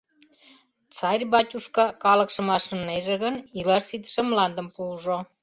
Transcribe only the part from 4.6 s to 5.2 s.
пуыжо.